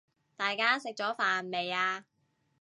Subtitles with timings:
[0.35, 2.05] 大家食咗飯未呀？